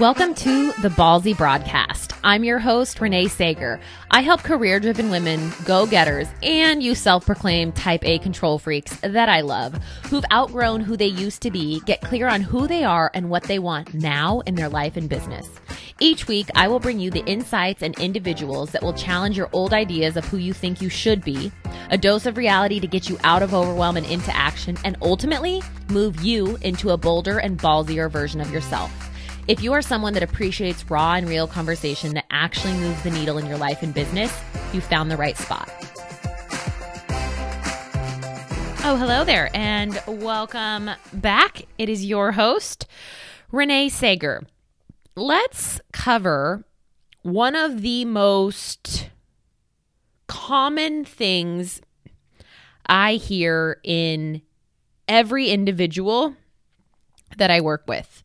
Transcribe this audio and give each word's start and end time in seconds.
Welcome 0.00 0.36
to 0.36 0.70
the 0.80 0.90
Ballsy 0.90 1.36
Broadcast. 1.36 2.12
I'm 2.22 2.44
your 2.44 2.60
host, 2.60 3.00
Renee 3.00 3.26
Sager. 3.26 3.80
I 4.12 4.20
help 4.20 4.44
career 4.44 4.78
driven 4.78 5.10
women, 5.10 5.50
go 5.64 5.86
getters, 5.86 6.28
and 6.40 6.80
you 6.80 6.94
self 6.94 7.26
proclaimed 7.26 7.74
type 7.74 8.04
A 8.04 8.20
control 8.20 8.60
freaks 8.60 8.96
that 9.00 9.28
I 9.28 9.40
love, 9.40 9.74
who've 10.04 10.24
outgrown 10.32 10.82
who 10.82 10.96
they 10.96 11.08
used 11.08 11.42
to 11.42 11.50
be, 11.50 11.80
get 11.80 12.00
clear 12.00 12.28
on 12.28 12.42
who 12.42 12.68
they 12.68 12.84
are 12.84 13.10
and 13.12 13.28
what 13.28 13.42
they 13.42 13.58
want 13.58 13.92
now 13.92 14.38
in 14.46 14.54
their 14.54 14.68
life 14.68 14.96
and 14.96 15.08
business. 15.08 15.48
Each 15.98 16.28
week, 16.28 16.48
I 16.54 16.68
will 16.68 16.78
bring 16.78 17.00
you 17.00 17.10
the 17.10 17.26
insights 17.26 17.82
and 17.82 17.98
individuals 17.98 18.70
that 18.70 18.84
will 18.84 18.92
challenge 18.92 19.36
your 19.36 19.50
old 19.52 19.72
ideas 19.72 20.16
of 20.16 20.24
who 20.26 20.36
you 20.36 20.52
think 20.52 20.80
you 20.80 20.88
should 20.88 21.24
be, 21.24 21.50
a 21.90 21.98
dose 21.98 22.24
of 22.24 22.36
reality 22.36 22.78
to 22.78 22.86
get 22.86 23.08
you 23.08 23.18
out 23.24 23.42
of 23.42 23.52
overwhelm 23.52 23.96
and 23.96 24.06
into 24.06 24.34
action, 24.36 24.78
and 24.84 24.96
ultimately 25.02 25.60
move 25.90 26.22
you 26.22 26.56
into 26.62 26.90
a 26.90 26.96
bolder 26.96 27.38
and 27.38 27.58
ballsier 27.58 28.08
version 28.08 28.40
of 28.40 28.52
yourself. 28.52 28.92
If 29.48 29.62
you 29.62 29.72
are 29.72 29.80
someone 29.80 30.12
that 30.12 30.22
appreciates 30.22 30.90
raw 30.90 31.14
and 31.14 31.26
real 31.26 31.46
conversation 31.46 32.12
that 32.12 32.26
actually 32.30 32.74
moves 32.74 33.02
the 33.02 33.10
needle 33.10 33.38
in 33.38 33.46
your 33.46 33.56
life 33.56 33.82
and 33.82 33.94
business, 33.94 34.30
you 34.74 34.82
found 34.82 35.10
the 35.10 35.16
right 35.16 35.38
spot. 35.38 35.72
Oh, 38.84 38.98
hello 39.00 39.24
there, 39.24 39.48
and 39.54 40.02
welcome 40.06 40.90
back. 41.14 41.62
It 41.78 41.88
is 41.88 42.04
your 42.04 42.32
host, 42.32 42.86
Renee 43.50 43.88
Sager. 43.88 44.42
Let's 45.16 45.80
cover 45.94 46.66
one 47.22 47.56
of 47.56 47.80
the 47.80 48.04
most 48.04 49.08
common 50.26 51.06
things 51.06 51.80
I 52.84 53.14
hear 53.14 53.80
in 53.82 54.42
every 55.08 55.48
individual 55.48 56.36
that 57.38 57.50
I 57.50 57.62
work 57.62 57.84
with 57.88 58.22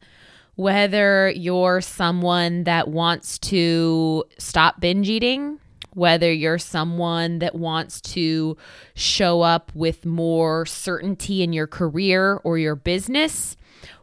whether 0.55 1.29
you're 1.29 1.81
someone 1.81 2.63
that 2.65 2.87
wants 2.87 3.39
to 3.39 4.23
stop 4.37 4.79
binge 4.79 5.09
eating, 5.09 5.59
whether 5.93 6.31
you're 6.31 6.59
someone 6.59 7.39
that 7.39 7.55
wants 7.55 8.01
to 8.01 8.57
show 8.95 9.41
up 9.41 9.71
with 9.75 10.05
more 10.05 10.65
certainty 10.65 11.43
in 11.43 11.53
your 11.53 11.67
career 11.67 12.39
or 12.43 12.57
your 12.57 12.75
business, 12.75 13.55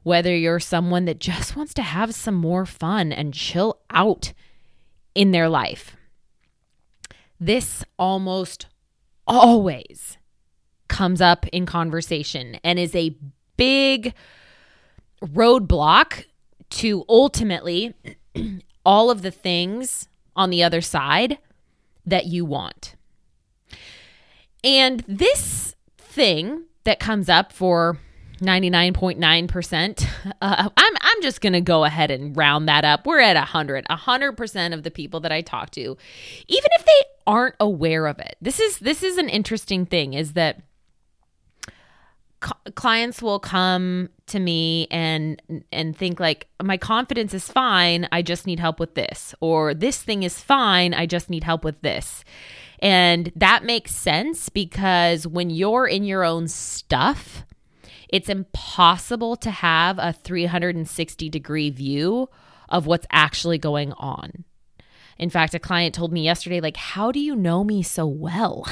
whether 0.03 0.35
you're 0.35 0.61
someone 0.61 1.05
that 1.05 1.19
just 1.19 1.57
wants 1.57 1.75
to 1.75 1.83
have 1.83 2.15
some 2.15 2.35
more 2.35 2.67
fun 2.67 3.13
and 3.13 3.35
chill 3.35 3.81
out 3.91 4.33
in 5.15 5.31
their 5.31 5.49
life. 5.49 5.97
This 7.39 7.85
almost 7.99 8.67
always 9.27 10.19
comes 10.89 11.21
up 11.21 11.47
in 11.49 11.67
conversation 11.67 12.59
and 12.65 12.79
is 12.79 12.95
a 12.95 13.17
big 13.57 14.15
roadblock 15.23 16.25
to 16.71 17.05
ultimately 17.09 17.95
all 18.85 19.11
of 19.11 19.23
the 19.23 19.31
things 19.31 20.09
on 20.37 20.51
the 20.51 20.63
other 20.63 20.81
side 20.81 21.39
that 22.07 22.27
you 22.27 22.45
want. 22.45 22.95
And 24.63 25.05
this 25.07 25.75
thing 25.99 26.65
that 26.85 27.01
comes 27.01 27.29
up 27.29 27.53
for 27.53 27.99
99.9%, 28.41 30.07
uh, 30.43 30.69
I'm, 30.77 30.93
I'm 31.01 31.23
just 31.23 31.41
going 31.41 31.53
to 31.53 31.61
go 31.61 31.85
ahead 31.85 32.11
and 32.11 32.37
round 32.37 32.69
that 32.69 32.85
up. 32.85 33.07
We're 33.07 33.21
at 33.21 33.37
100. 33.37 33.87
100% 33.87 34.75
of 34.75 34.83
the 34.83 34.91
people 34.91 35.21
that 35.21 35.33
I 35.33 35.41
talk 35.41 35.71
to, 35.71 35.81
even 35.81 35.99
if 36.79 36.85
they 36.85 37.03
aren't 37.27 37.55
aware 37.61 38.07
of 38.07 38.19
it. 38.19 38.37
This 38.41 38.59
is 38.59 38.79
this 38.79 39.03
is 39.03 39.19
an 39.19 39.29
interesting 39.29 39.87
thing 39.87 40.15
is 40.15 40.33
that 40.33 40.63
clients 42.75 43.23
will 43.23 43.39
come 43.39 44.09
to 44.31 44.41
me 44.41 44.87
and 44.91 45.41
and 45.73 45.97
think 45.97 46.19
like 46.19 46.49
my 46.63 46.77
confidence 46.77 47.35
is 47.35 47.49
fine 47.49 48.09
i 48.13 48.23
just 48.23 48.47
need 48.47 48.61
help 48.61 48.81
with 48.81 48.95
this. 48.95 49.35
Or 49.41 49.75
this 49.75 50.03
thing 50.03 50.23
is 50.23 50.41
fine 50.41 50.95
i 50.95 51.07
just 51.07 51.31
need 51.31 51.45
help 51.45 51.65
with 51.65 51.81
this. 51.83 52.25
And 52.83 53.31
that 53.37 53.65
makes 53.65 53.95
sense 53.95 54.49
because 54.49 55.27
when 55.27 55.51
you're 55.51 55.87
in 55.87 56.05
your 56.05 56.25
own 56.25 56.49
stuff 56.49 57.45
it's 58.09 58.29
impossible 58.29 59.37
to 59.37 59.51
have 59.51 59.99
a 59.99 60.13
360 60.13 61.29
degree 61.29 61.71
view 61.71 62.29
of 62.69 62.87
what's 62.87 63.07
actually 63.11 63.59
going 63.59 63.93
on 63.93 64.45
in 65.21 65.29
fact, 65.29 65.55
a 65.55 65.59
client 65.59 65.95
told 65.95 66.15
me 66.15 66.23
yesterday, 66.23 66.63
like, 66.63 66.79
how 66.79 67.13
do 67.13 67.21
you 67.21 67.37
know 67.37 67.63
me 67.63 67.83
so 67.83 68.07
well? 68.07 68.67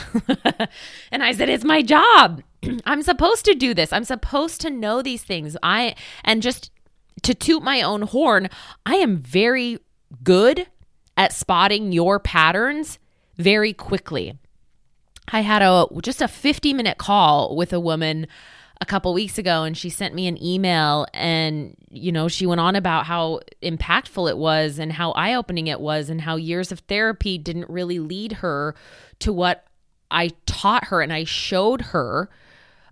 and 1.13 1.23
I 1.23 1.33
said, 1.33 1.51
it's 1.51 1.63
my 1.63 1.83
job. 1.83 2.43
I'm 2.87 3.03
supposed 3.03 3.45
to 3.45 3.55
do 3.55 3.75
this. 3.75 3.93
I'm 3.93 4.05
supposed 4.05 4.63
to 4.63 4.71
know 4.71 5.03
these 5.03 5.23
things. 5.23 5.59
I, 5.63 5.95
and 6.25 6.41
just 6.41 6.71
to 7.25 7.35
toot 7.35 7.63
my 7.63 7.83
own 7.83 8.01
horn, 8.01 8.49
I 8.87 8.95
am 8.95 9.19
very 9.19 9.79
good 10.25 10.67
at 11.19 11.35
spotting 11.35 11.93
your 11.93 12.19
patterns 12.19 12.99
very 13.37 13.75
quickly. 13.75 14.39
I 15.31 15.43
had 15.43 15.61
a 15.61 15.85
just 16.03 16.23
a 16.23 16.29
50 16.29 16.73
minute 16.73 16.97
call 16.97 17.57
with 17.57 17.75
a 17.75 17.81
woman 17.81 18.27
a 18.81 18.87
couple 18.87 19.13
weeks 19.13 19.39
ago 19.39 19.65
and 19.65 19.77
she 19.77 19.91
sent 19.91 20.15
me 20.15 20.29
an 20.29 20.43
email 20.43 21.07
and 21.13 21.77
you 21.91 22.13
know 22.13 22.29
she 22.29 22.47
went 22.47 22.61
on 22.61 22.77
about 22.77 23.07
how 23.07 23.41
impactful 23.63 24.31
it 24.31 24.39
was 24.39 24.79
and 24.79 24.93
how 24.93 25.11
eye-opening 25.13 25.67
it 25.67 25.81
was 25.81 26.09
and 26.09 26.21
how 26.21 26.37
years 26.37 26.71
of 26.71 26.79
therapy 26.81 27.39
didn't 27.39 27.69
really 27.69 27.99
lead 27.99 28.35
her 28.35 28.75
to 29.19 29.33
what 29.33 29.65
I 30.11 30.31
taught 30.47 30.87
her 30.87 31.03
and 31.03 31.13
I 31.13 31.25
showed 31.25 31.83
her 31.83 32.31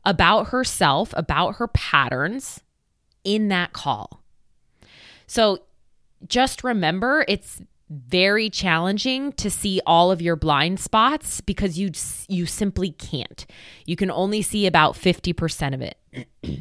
about 0.05 0.49
herself, 0.49 1.15
about 1.17 1.57
her 1.57 1.69
patterns 1.69 2.61
in 3.25 3.49
that 3.49 3.73
call. 3.73 4.23
So 5.27 5.61
just 6.27 6.65
remember 6.65 7.25
it's 7.29 7.61
very 7.89 8.51
challenging 8.51 9.33
to 9.33 9.51
see 9.51 9.81
all 9.87 10.11
of 10.11 10.21
your 10.21 10.37
blind 10.37 10.81
spots 10.81 11.41
because 11.41 11.79
you 11.79 11.91
you 12.29 12.47
simply 12.47 12.91
can't. 12.91 13.47
You 13.85 13.97
can 13.97 14.11
only 14.11 14.43
see 14.43 14.67
about 14.67 14.95
50% 14.95 15.75
of 15.75 15.83
it. 15.83 16.29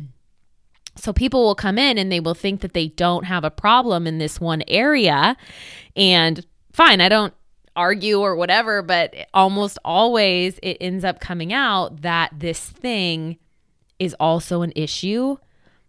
so 0.96 1.12
people 1.12 1.44
will 1.44 1.56
come 1.56 1.78
in 1.78 1.97
and 1.97 2.12
they 2.12 2.19
will 2.19 2.36
think 2.36 2.62
that 2.62 2.74
they 2.74 2.90
don't 2.90 3.25
have 3.25 3.44
a 3.44 3.52
problem 3.52 4.06
in 4.06 4.19
this 4.19 4.40
one 4.40 4.63
area 4.68 5.36
and 5.96 6.46
fine, 6.74 7.02
I 7.02 7.09
don't 7.09 7.34
argue 7.75 8.19
or 8.19 8.36
whatever, 8.36 8.81
but 8.81 9.13
almost 9.34 9.78
always 9.84 10.59
it 10.62 10.78
ends 10.80 11.03
up 11.03 11.19
coming 11.19 11.52
out 11.52 12.02
that 12.02 12.31
this 12.38 12.59
thing 12.59 13.38
is 14.00 14.16
also 14.19 14.62
an 14.62 14.74
issue, 14.75 15.38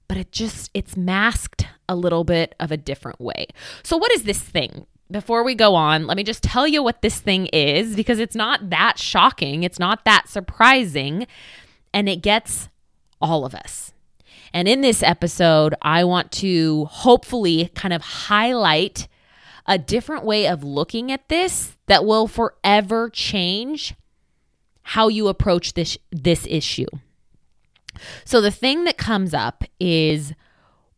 but 0.09 0.17
it 0.17 0.33
just 0.33 0.71
it's 0.75 0.97
masked 0.97 1.67
a 1.89 1.95
little 1.95 2.25
bit 2.25 2.55
of 2.59 2.73
a 2.73 2.77
different 2.77 3.21
way. 3.21 3.47
So 3.83 3.97
what 3.97 4.13
is 4.13 4.25
this 4.25 4.41
thing? 4.41 4.87
Before 5.11 5.44
we 5.44 5.55
go 5.55 5.75
on, 5.75 6.06
let 6.06 6.17
me 6.17 6.25
just 6.25 6.43
tell 6.43 6.67
you 6.67 6.83
what 6.83 7.03
this 7.03 7.21
thing 7.21 7.47
is 7.47 7.94
because 7.94 8.19
it's 8.19 8.34
not 8.34 8.71
that 8.71 8.99
shocking. 8.99 9.62
It's 9.62 9.78
not 9.78 10.05
that 10.05 10.28
surprising. 10.28 11.27
And 11.93 12.09
it 12.09 12.22
gets 12.22 12.69
all 13.21 13.44
of 13.44 13.55
us. 13.55 13.93
And 14.53 14.69
in 14.69 14.81
this 14.81 15.03
episode, 15.03 15.75
I 15.83 16.05
want 16.05 16.33
to 16.33 16.87
hopefully 16.87 17.71
kind 17.75 17.93
of 17.93 18.03
highlight 18.03 19.09
a 19.67 19.78
different 19.78 20.25
way 20.25 20.47
of 20.47 20.62
looking 20.62 21.11
at 21.11 21.28
this 21.28 21.77
that 21.87 22.05
will 22.05 22.27
forever 22.27 23.11
change 23.11 23.94
how 24.83 25.09
you 25.09 25.28
approach 25.28 25.75
this 25.75 25.99
this 26.12 26.47
issue. 26.49 26.87
So 28.25 28.41
the 28.41 28.50
thing 28.50 28.84
that 28.84 28.97
comes 28.97 29.34
up 29.34 29.65
is 29.81 30.33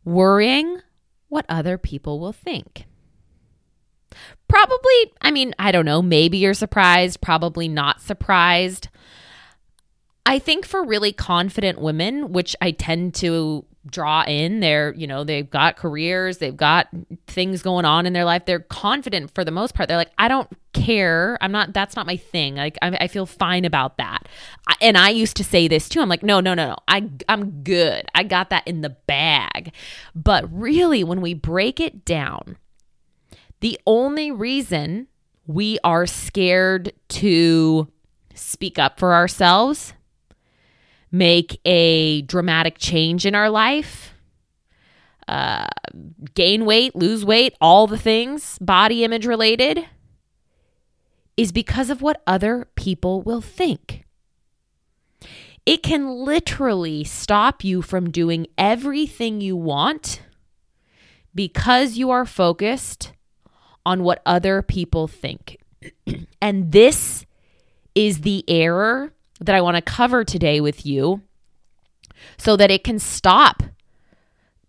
worrying 0.05 0.81
what 1.27 1.45
other 1.49 1.77
people 1.77 2.19
will 2.19 2.33
think. 2.33 2.85
Probably, 4.47 5.13
I 5.21 5.31
mean, 5.31 5.53
I 5.59 5.71
don't 5.71 5.85
know, 5.85 6.01
maybe 6.01 6.37
you're 6.37 6.53
surprised, 6.53 7.21
probably 7.21 7.67
not 7.67 8.01
surprised. 8.01 8.89
I 10.25 10.39
think 10.39 10.65
for 10.65 10.83
really 10.83 11.11
confident 11.11 11.79
women, 11.79 12.31
which 12.31 12.55
I 12.61 12.71
tend 12.71 13.15
to 13.15 13.65
draw 13.89 14.23
in, 14.27 14.59
they're, 14.59 14.93
you 14.93 15.07
know, 15.07 15.23
they've 15.23 15.49
got 15.49 15.77
careers, 15.77 16.37
they've 16.37 16.55
got 16.55 16.87
things 17.27 17.61
going 17.61 17.85
on 17.85 18.05
in 18.05 18.13
their 18.13 18.25
life. 18.25 18.45
They're 18.45 18.59
confident 18.59 19.33
for 19.33 19.43
the 19.43 19.51
most 19.51 19.73
part. 19.73 19.87
They're 19.87 19.97
like, 19.97 20.11
I 20.17 20.27
don't 20.27 20.49
care. 20.73 21.37
I'm 21.41 21.51
not, 21.51 21.73
that's 21.73 21.95
not 21.95 22.05
my 22.05 22.17
thing. 22.17 22.55
Like, 22.55 22.77
I, 22.81 22.95
I 23.01 23.07
feel 23.07 23.25
fine 23.25 23.65
about 23.65 23.97
that. 23.97 24.27
and 24.81 24.97
I 24.97 25.09
used 25.09 25.37
to 25.37 25.43
say 25.43 25.67
this 25.67 25.89
too. 25.89 26.01
I'm 26.01 26.09
like, 26.09 26.23
no, 26.23 26.39
no, 26.39 26.53
no, 26.53 26.67
no. 26.69 26.75
I, 26.87 27.09
I'm 27.27 27.63
good. 27.63 28.05
I 28.13 28.23
got 28.23 28.49
that 28.49 28.67
in 28.67 28.81
the 28.81 28.89
bag. 28.89 29.73
But 30.13 30.51
really, 30.51 31.03
when 31.03 31.21
we 31.21 31.33
break 31.33 31.79
it 31.79 32.05
down, 32.05 32.57
the 33.61 33.79
only 33.85 34.31
reason 34.31 35.07
we 35.45 35.79
are 35.83 36.05
scared 36.05 36.93
to 37.09 37.87
speak 38.33 38.79
up 38.79 38.99
for 38.99 39.13
ourselves, 39.13 39.93
make 41.11 41.59
a 41.65 42.21
dramatic 42.21 42.77
change 42.77 43.25
in 43.25 43.35
our 43.35 43.49
life, 43.49 44.13
uh, 45.27 45.67
gain 46.33 46.65
weight, 46.65 46.95
lose 46.95 47.25
weight, 47.25 47.55
all 47.59 47.87
the 47.87 47.97
things 47.97 48.57
body 48.59 49.03
image 49.03 49.25
related, 49.25 49.85
is 51.35 51.51
because 51.51 51.89
of 51.89 52.01
what 52.01 52.21
other 52.27 52.67
people 52.75 53.21
will 53.21 53.41
think. 53.41 54.05
It 55.65 55.83
can 55.83 56.09
literally 56.09 57.03
stop 57.03 57.63
you 57.63 57.81
from 57.81 58.09
doing 58.09 58.47
everything 58.57 59.39
you 59.41 59.55
want 59.55 60.21
because 61.35 61.97
you 61.97 62.09
are 62.09 62.25
focused 62.25 63.13
on 63.89 64.03
what 64.03 64.21
other 64.23 64.61
people 64.61 65.07
think. 65.07 65.57
and 66.41 66.71
this 66.71 67.25
is 67.95 68.21
the 68.21 68.45
error 68.47 69.11
that 69.41 69.55
I 69.55 69.61
want 69.61 69.77
to 69.77 69.81
cover 69.81 70.23
today 70.23 70.61
with 70.61 70.85
you 70.85 71.23
so 72.37 72.55
that 72.55 72.69
it 72.69 72.83
can 72.83 72.99
stop 72.99 73.63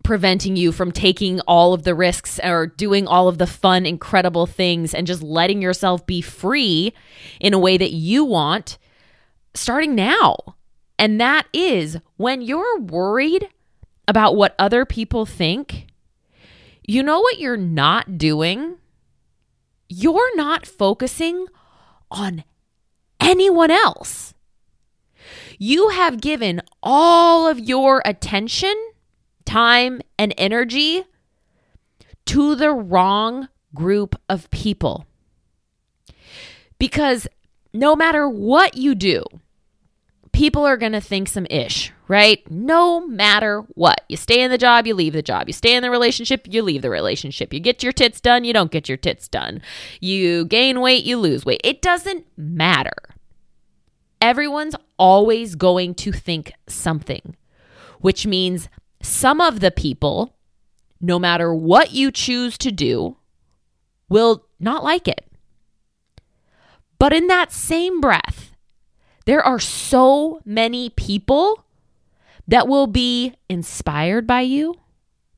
preventing 0.02 0.56
you 0.56 0.72
from 0.72 0.90
taking 0.90 1.38
all 1.40 1.74
of 1.74 1.82
the 1.82 1.94
risks 1.94 2.40
or 2.42 2.66
doing 2.66 3.06
all 3.06 3.28
of 3.28 3.36
the 3.36 3.46
fun, 3.46 3.84
incredible 3.84 4.46
things 4.46 4.94
and 4.94 5.06
just 5.06 5.22
letting 5.22 5.60
yourself 5.60 6.06
be 6.06 6.22
free 6.22 6.94
in 7.40 7.52
a 7.52 7.58
way 7.58 7.76
that 7.76 7.92
you 7.92 8.24
want 8.24 8.78
starting 9.52 9.94
now. 9.94 10.56
And 10.98 11.20
that 11.20 11.46
is 11.52 11.98
when 12.16 12.40
you're 12.40 12.80
worried 12.80 13.48
about 14.08 14.34
what 14.34 14.54
other 14.58 14.86
people 14.86 15.26
think, 15.26 15.88
you 16.86 17.02
know 17.02 17.20
what 17.20 17.38
you're 17.38 17.58
not 17.58 18.16
doing? 18.16 18.76
You're 19.92 20.36
not 20.36 20.66
focusing 20.66 21.46
on 22.12 22.44
anyone 23.18 23.72
else. 23.72 24.34
You 25.58 25.88
have 25.88 26.20
given 26.20 26.62
all 26.80 27.48
of 27.48 27.58
your 27.58 28.00
attention, 28.04 28.72
time, 29.44 30.00
and 30.16 30.32
energy 30.38 31.02
to 32.26 32.54
the 32.54 32.70
wrong 32.70 33.48
group 33.74 34.14
of 34.28 34.48
people. 34.50 35.06
Because 36.78 37.26
no 37.72 37.96
matter 37.96 38.28
what 38.28 38.76
you 38.76 38.94
do, 38.94 39.24
people 40.32 40.64
are 40.64 40.76
going 40.76 40.92
to 40.92 41.00
think 41.00 41.28
some 41.28 41.46
ish, 41.50 41.92
right? 42.08 42.48
No 42.50 43.06
matter 43.06 43.60
what. 43.74 44.02
You 44.08 44.16
stay 44.16 44.42
in 44.42 44.50
the 44.50 44.58
job, 44.58 44.86
you 44.86 44.94
leave 44.94 45.12
the 45.12 45.22
job. 45.22 45.48
You 45.48 45.52
stay 45.52 45.74
in 45.74 45.82
the 45.82 45.90
relationship, 45.90 46.46
you 46.48 46.62
leave 46.62 46.82
the 46.82 46.90
relationship. 46.90 47.52
You 47.52 47.60
get 47.60 47.82
your 47.82 47.92
tits 47.92 48.20
done, 48.20 48.44
you 48.44 48.52
don't 48.52 48.70
get 48.70 48.88
your 48.88 48.98
tits 48.98 49.28
done. 49.28 49.60
You 50.00 50.44
gain 50.44 50.80
weight, 50.80 51.04
you 51.04 51.16
lose 51.18 51.44
weight. 51.44 51.60
It 51.64 51.82
doesn't 51.82 52.26
matter. 52.36 52.94
Everyone's 54.20 54.76
always 54.98 55.54
going 55.54 55.94
to 55.96 56.12
think 56.12 56.52
something, 56.66 57.36
which 58.00 58.26
means 58.26 58.68
some 59.02 59.40
of 59.40 59.60
the 59.60 59.70
people, 59.70 60.36
no 61.00 61.18
matter 61.18 61.54
what 61.54 61.92
you 61.92 62.10
choose 62.10 62.58
to 62.58 62.70
do, 62.70 63.16
will 64.08 64.46
not 64.58 64.84
like 64.84 65.08
it. 65.08 65.26
But 66.98 67.14
in 67.14 67.28
that 67.28 67.50
same 67.50 68.00
breath, 68.00 68.49
there 69.30 69.46
are 69.46 69.60
so 69.60 70.40
many 70.44 70.90
people 70.90 71.64
that 72.48 72.66
will 72.66 72.88
be 72.88 73.32
inspired 73.48 74.26
by 74.26 74.40
you, 74.40 74.74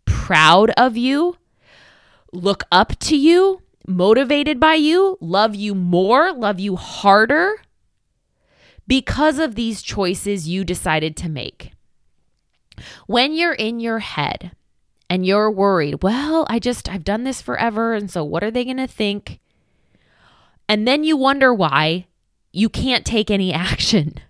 proud 0.06 0.70
of 0.78 0.96
you, 0.96 1.36
look 2.32 2.64
up 2.72 2.98
to 3.00 3.14
you, 3.14 3.60
motivated 3.86 4.58
by 4.58 4.72
you, 4.72 5.18
love 5.20 5.54
you 5.54 5.74
more, 5.74 6.32
love 6.32 6.58
you 6.58 6.74
harder 6.76 7.56
because 8.86 9.38
of 9.38 9.56
these 9.56 9.82
choices 9.82 10.48
you 10.48 10.64
decided 10.64 11.14
to 11.14 11.28
make. 11.28 11.72
When 13.06 13.34
you're 13.34 13.52
in 13.52 13.78
your 13.78 13.98
head 13.98 14.52
and 15.10 15.26
you're 15.26 15.50
worried, 15.50 16.02
well, 16.02 16.46
I 16.48 16.60
just, 16.60 16.88
I've 16.88 17.04
done 17.04 17.24
this 17.24 17.42
forever. 17.42 17.92
And 17.92 18.10
so 18.10 18.24
what 18.24 18.42
are 18.42 18.50
they 18.50 18.64
going 18.64 18.78
to 18.78 18.86
think? 18.86 19.38
And 20.66 20.88
then 20.88 21.04
you 21.04 21.18
wonder 21.18 21.52
why 21.52 22.06
you 22.52 22.69
can't 22.69 23.04
take 23.04 23.31
any 23.31 23.52
action. 23.52 24.14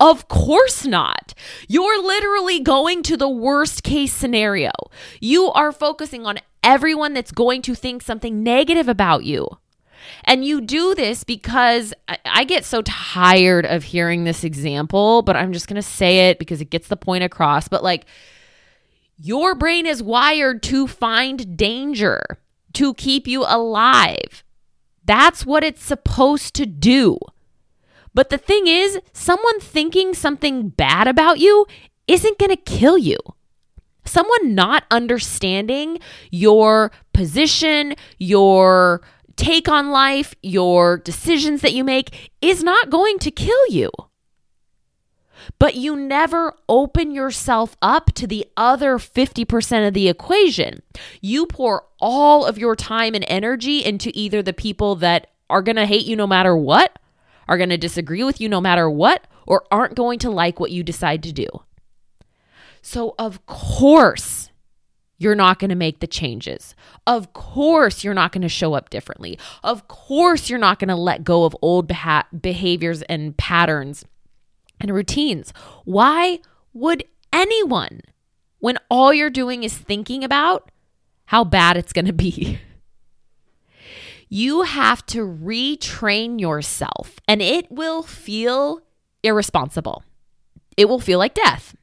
Of 0.00 0.28
course 0.28 0.86
not. 0.86 1.34
You're 1.66 2.00
literally 2.00 2.60
going 2.60 3.02
to 3.02 3.16
the 3.16 3.28
worst 3.28 3.82
case 3.82 4.12
scenario. 4.12 4.70
You 5.20 5.50
are 5.50 5.72
focusing 5.72 6.24
on 6.24 6.38
everyone 6.62 7.14
that's 7.14 7.32
going 7.32 7.62
to 7.62 7.74
think 7.74 8.02
something 8.02 8.44
negative 8.44 8.86
about 8.86 9.24
you. 9.24 9.48
And 10.24 10.44
you 10.44 10.60
do 10.60 10.94
this 10.94 11.24
because 11.24 11.92
I, 12.24 12.44
get 12.44 12.64
so 12.64 12.82
tired 12.82 13.66
of 13.66 13.82
hearing 13.82 14.22
this 14.22 14.44
example, 14.44 15.22
but 15.22 15.34
I'm 15.34 15.52
just 15.52 15.66
going 15.66 15.76
to 15.76 15.82
say 15.82 16.30
it 16.30 16.38
because 16.38 16.60
it 16.60 16.70
gets 16.70 16.86
the 16.86 16.96
point 16.96 17.24
across. 17.24 17.66
But 17.66 17.82
like, 17.82 18.06
your 19.16 19.54
brain 19.56 19.84
is 19.84 20.02
wired 20.02 20.62
to 20.64 20.86
find 20.86 21.56
danger, 21.56 22.22
to 22.74 22.94
keep 22.94 23.26
you 23.26 23.44
alive. 23.44 24.44
That's 25.04 25.44
what 25.44 25.64
it's 25.64 25.82
supposed 25.82 26.54
to 26.54 26.66
do. 26.66 27.18
But 28.18 28.30
the 28.30 28.36
thing 28.36 28.66
is, 28.66 28.98
someone 29.12 29.60
thinking 29.60 30.12
something 30.12 30.70
bad 30.70 31.06
about 31.06 31.38
you 31.38 31.66
isn't 32.08 32.36
going 32.36 32.50
to 32.50 32.56
kill 32.56 32.98
you. 32.98 33.16
Someone 34.04 34.56
not 34.56 34.82
understanding 34.90 36.00
your 36.32 36.90
position, 37.12 37.94
your 38.18 39.02
take 39.36 39.68
on 39.68 39.92
life, 39.92 40.34
your 40.42 40.96
decisions 40.98 41.60
that 41.60 41.74
you 41.74 41.84
make 41.84 42.32
is 42.42 42.64
not 42.64 42.90
going 42.90 43.20
to 43.20 43.30
kill 43.30 43.68
you. 43.68 43.88
But 45.60 45.76
you 45.76 45.94
never 45.94 46.54
open 46.68 47.12
yourself 47.12 47.76
up 47.80 48.12
to 48.14 48.26
the 48.26 48.44
other 48.56 48.98
50% 48.98 49.86
of 49.86 49.94
the 49.94 50.08
equation. 50.08 50.82
You 51.20 51.46
pour 51.46 51.84
all 52.00 52.44
of 52.44 52.58
your 52.58 52.74
time 52.74 53.14
and 53.14 53.24
energy 53.28 53.84
into 53.84 54.10
either 54.12 54.42
the 54.42 54.52
people 54.52 54.96
that 54.96 55.28
are 55.48 55.62
going 55.62 55.76
to 55.76 55.86
hate 55.86 56.04
you 56.04 56.16
no 56.16 56.26
matter 56.26 56.56
what 56.56 56.98
are 57.48 57.56
going 57.56 57.70
to 57.70 57.78
disagree 57.78 58.22
with 58.22 58.40
you 58.40 58.48
no 58.48 58.60
matter 58.60 58.88
what, 58.90 59.26
or 59.46 59.64
aren't 59.70 59.94
going 59.94 60.18
to 60.20 60.30
like 60.30 60.60
what 60.60 60.70
you 60.70 60.82
decide 60.82 61.22
to 61.22 61.32
do. 61.32 61.46
So, 62.82 63.14
of 63.18 63.44
course, 63.46 64.50
you're 65.18 65.34
not 65.34 65.58
going 65.58 65.70
to 65.70 65.74
make 65.74 66.00
the 66.00 66.06
changes. 66.06 66.74
Of 67.06 67.32
course, 67.32 68.04
you're 68.04 68.14
not 68.14 68.32
going 68.32 68.42
to 68.42 68.48
show 68.48 68.74
up 68.74 68.90
differently. 68.90 69.38
Of 69.64 69.88
course, 69.88 70.48
you're 70.48 70.58
not 70.58 70.78
going 70.78 70.88
to 70.88 70.96
let 70.96 71.24
go 71.24 71.44
of 71.44 71.56
old 71.60 71.88
beha- 71.88 72.26
behaviors 72.40 73.02
and 73.02 73.36
patterns 73.36 74.04
and 74.80 74.94
routines. 74.94 75.52
Why 75.84 76.38
would 76.72 77.04
anyone 77.32 78.02
when 78.60 78.78
all 78.90 79.12
you're 79.12 79.30
doing 79.30 79.64
is 79.64 79.76
thinking 79.76 80.22
about 80.22 80.70
how 81.26 81.44
bad 81.44 81.76
it's 81.76 81.92
going 81.92 82.06
to 82.06 82.12
be? 82.12 82.60
you 84.28 84.62
have 84.62 85.04
to 85.06 85.26
retrain 85.26 86.40
yourself, 86.40 87.18
and 87.26 87.40
it 87.40 87.70
will 87.70 88.02
feel 88.02 88.82
irresponsible. 89.22 90.02
It 90.76 90.88
will 90.88 91.00
feel 91.00 91.18
like 91.18 91.34
death. 91.34 91.74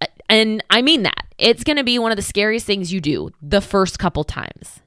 Uh, 0.00 0.06
and 0.28 0.64
I 0.70 0.82
mean 0.82 1.02
that. 1.02 1.26
It's 1.38 1.64
going 1.64 1.76
to 1.76 1.84
be 1.84 1.98
one 1.98 2.12
of 2.12 2.16
the 2.16 2.22
scariest 2.22 2.66
things 2.66 2.92
you 2.92 3.00
do 3.00 3.30
the 3.42 3.60
first 3.60 3.98
couple 3.98 4.24
times. 4.24 4.80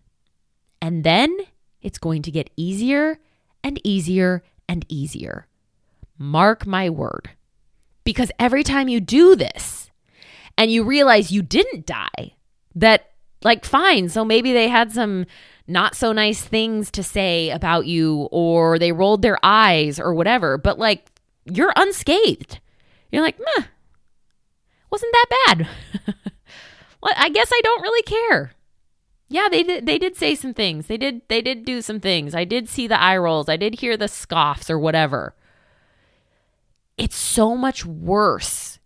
And 0.82 1.04
then 1.04 1.36
it's 1.82 1.98
going 1.98 2.22
to 2.24 2.32
get 2.32 2.50
easier 2.56 3.20
and 3.64 3.80
easier 3.84 4.44
and 4.68 4.86
easier. 4.90 5.48
Mark 6.18 6.66
my 6.66 6.90
word. 6.90 7.30
Because 8.04 8.32
every 8.40 8.64
time 8.64 8.88
you 8.88 9.00
do 9.00 9.36
this 9.36 9.92
and 10.58 10.72
you 10.72 10.84
realize 10.84 11.32
you 11.32 11.42
didn't 11.42 11.86
die, 11.86 12.36
that, 12.76 13.12
like, 13.44 13.66
fine, 13.66 14.08
so 14.08 14.24
maybe 14.24 14.54
they 14.54 14.70
had 14.70 14.92
some 14.92 15.26
not 15.68 15.96
so 15.96 16.14
nice 16.14 16.42
things 16.42 16.90
to 16.92 17.04
say 17.04 17.50
about 17.50 17.86
you 17.86 18.30
or 18.32 18.80
they 18.80 18.92
rolled 18.92 19.22
their 19.22 19.38
eyes 19.44 20.00
or 20.00 20.14
whatever, 20.14 20.58
but 20.58 20.80
like 20.80 21.12
you're 21.46 21.74
unscathed. 21.76 22.60
You're 23.12 23.22
like, 23.22 23.40
meh, 23.40 23.66
wasn't 24.90 25.14
that 25.14 25.26
bad. 25.46 25.68
well, 27.02 27.14
I 27.16 27.30
guess 27.30 27.50
I 27.54 27.62
don't 27.64 27.82
really 27.82 28.04
care. 28.04 28.54
Yeah, 29.30 29.50
they 29.50 29.64
did 29.64 29.86
they 29.86 29.98
did 29.98 30.16
say 30.16 30.36
some 30.36 30.54
things. 30.54 30.88
They 30.88 30.98
did 30.98 31.22
they 31.28 31.42
did 31.42 31.66
do 31.66 31.82
some 31.82 32.00
things. 32.00 32.34
I 32.34 32.46
did 32.46 32.70
see 32.70 32.88
the 32.88 33.00
eye 33.00 33.18
rolls. 33.18 33.50
I 33.50 33.58
did 33.58 33.80
hear 33.82 33.98
the 33.98 34.08
scoffs 34.08 34.70
or 34.70 34.80
whatever. 34.80 35.36
It's 36.98 37.16
so 37.16 37.56
much 37.56 37.86
worse 37.86 38.80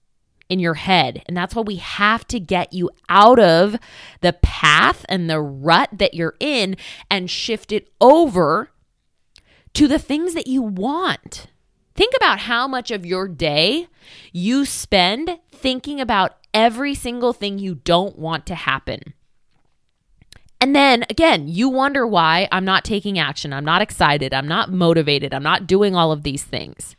in 0.52 0.60
your 0.60 0.74
head. 0.74 1.24
And 1.28 1.36
that's 1.36 1.56
why 1.56 1.62
we 1.62 1.78
have 1.78 2.28
to 2.28 2.40
get 2.40 2.74
you 2.74 2.90
out 3.08 3.40
of 3.40 3.78
the 4.20 4.34
path 4.34 5.06
and 5.08 5.30
the 5.30 5.40
rut 5.40 5.90
that 5.94 6.14
you're 6.14 6.36
in 6.42 6.76
and 7.10 7.32
shift 7.32 7.72
it 7.72 7.90
over 8.02 8.70
to 9.74 9.88
the 9.88 9.98
things 9.98 10.34
that 10.34 10.48
you 10.48 10.62
want. 10.62 11.48
Think 11.96 12.14
about 12.18 12.40
how 12.40 12.68
much 12.68 12.92
of 12.92 13.06
your 13.06 13.28
day 13.28 13.88
you 14.34 14.66
spend 14.66 15.40
thinking 15.52 16.02
about 16.02 16.38
every 16.54 16.94
single 16.94 17.32
thing 17.32 17.58
you 17.58 17.76
don't 17.76 18.20
want 18.20 18.46
to 18.48 18.56
happen. 18.56 19.14
And 20.60 20.76
then 20.76 21.06
again, 21.10 21.48
you 21.48 21.70
wonder 21.70 22.06
why 22.06 22.48
I'm 22.52 22.66
not 22.66 22.84
taking 22.84 23.18
action. 23.18 23.54
I'm 23.54 23.66
not 23.66 23.82
excited. 23.82 24.34
I'm 24.34 24.48
not 24.48 24.72
motivated. 24.72 25.34
I'm 25.34 25.44
not 25.44 25.66
doing 25.66 25.96
all 25.96 26.12
of 26.12 26.24
these 26.24 26.44
things. 26.44 26.96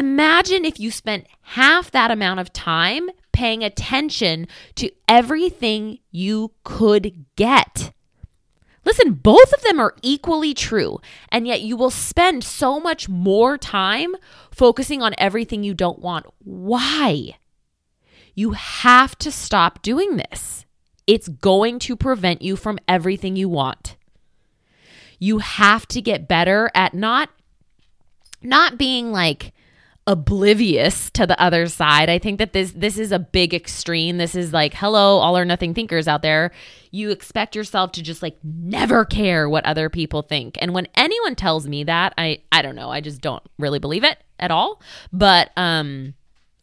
Imagine 0.00 0.64
if 0.64 0.80
you 0.80 0.90
spent 0.90 1.26
half 1.42 1.90
that 1.90 2.10
amount 2.10 2.40
of 2.40 2.54
time 2.54 3.10
paying 3.32 3.62
attention 3.62 4.48
to 4.76 4.90
everything 5.06 5.98
you 6.10 6.52
could 6.64 7.26
get. 7.36 7.92
Listen, 8.82 9.12
both 9.12 9.52
of 9.52 9.60
them 9.60 9.78
are 9.78 9.94
equally 10.00 10.54
true, 10.54 11.00
and 11.30 11.46
yet 11.46 11.60
you 11.60 11.76
will 11.76 11.90
spend 11.90 12.42
so 12.42 12.80
much 12.80 13.10
more 13.10 13.58
time 13.58 14.14
focusing 14.50 15.02
on 15.02 15.14
everything 15.18 15.62
you 15.62 15.74
don't 15.74 15.98
want. 15.98 16.24
Why? 16.38 17.36
You 18.34 18.52
have 18.52 19.18
to 19.18 19.30
stop 19.30 19.82
doing 19.82 20.16
this. 20.16 20.64
It's 21.06 21.28
going 21.28 21.78
to 21.80 21.94
prevent 21.94 22.40
you 22.40 22.56
from 22.56 22.78
everything 22.88 23.36
you 23.36 23.50
want. 23.50 23.98
You 25.18 25.40
have 25.40 25.86
to 25.88 26.00
get 26.00 26.26
better 26.26 26.70
at 26.74 26.94
not 26.94 27.28
not 28.42 28.78
being 28.78 29.12
like 29.12 29.52
oblivious 30.10 31.08
to 31.10 31.24
the 31.24 31.40
other 31.40 31.68
side. 31.68 32.10
I 32.10 32.18
think 32.18 32.38
that 32.38 32.52
this 32.52 32.72
this 32.72 32.98
is 32.98 33.12
a 33.12 33.18
big 33.20 33.54
extreme. 33.54 34.18
This 34.18 34.34
is 34.34 34.52
like 34.52 34.74
hello 34.74 35.18
all 35.18 35.38
or 35.38 35.44
nothing 35.44 35.72
thinkers 35.72 36.08
out 36.08 36.22
there. 36.22 36.50
You 36.90 37.10
expect 37.10 37.54
yourself 37.54 37.92
to 37.92 38.02
just 38.02 38.20
like 38.20 38.36
never 38.42 39.04
care 39.04 39.48
what 39.48 39.64
other 39.64 39.88
people 39.88 40.22
think. 40.22 40.58
And 40.60 40.74
when 40.74 40.88
anyone 40.96 41.36
tells 41.36 41.68
me 41.68 41.84
that, 41.84 42.12
I 42.18 42.42
I 42.50 42.60
don't 42.60 42.74
know, 42.74 42.90
I 42.90 43.00
just 43.00 43.20
don't 43.20 43.42
really 43.56 43.78
believe 43.78 44.02
it 44.02 44.18
at 44.40 44.50
all. 44.50 44.82
But 45.12 45.52
um 45.56 46.14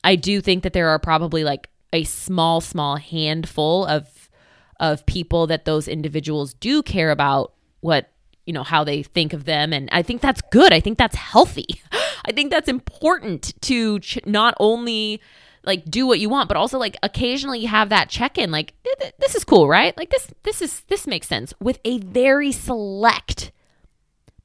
I 0.03 0.17
do 0.17 0.41
think 0.41 0.63
that 0.63 0.73
there 0.73 0.89
are 0.89 0.99
probably 0.99 1.45
like 1.45 1.69
a 1.93 2.03
small 2.03 2.59
small 2.59 2.97
handful 2.97 3.85
of 3.85 4.29
of 4.77 5.05
people 5.05 5.47
that 5.47 5.63
those 5.63 5.87
individuals 5.87 6.53
do 6.53 6.83
care 6.83 7.11
about 7.11 7.53
what 7.79 8.11
you 8.47 8.53
know 8.53 8.63
how 8.63 8.83
they 8.83 9.03
think 9.03 9.33
of 9.33 9.45
them. 9.45 9.73
And 9.73 9.89
i 9.91 10.01
think 10.01 10.21
that's 10.21 10.41
good. 10.49 10.73
I 10.73 10.79
think 10.79 10.97
that's 10.97 11.15
healthy. 11.15 11.67
I 12.25 12.31
think 12.31 12.49
that's 12.49 12.69
important 12.69 13.53
to 13.61 13.99
ch- 13.99 14.25
not 14.25 14.55
only 14.59 15.21
like 15.63 15.85
do 15.85 16.07
what 16.07 16.19
you 16.19 16.29
want 16.29 16.47
but 16.47 16.55
also 16.55 16.77
like 16.79 16.97
occasionally 17.03 17.65
have 17.65 17.89
that 17.89 18.09
check 18.09 18.37
in 18.37 18.51
like 18.51 18.73
this 19.19 19.35
is 19.35 19.43
cool 19.43 19.67
right? 19.67 19.95
Like 19.97 20.09
this 20.09 20.27
this 20.43 20.61
is 20.61 20.81
this 20.87 21.05
makes 21.05 21.27
sense 21.27 21.53
with 21.59 21.79
a 21.85 21.99
very 21.99 22.51
select 22.51 23.51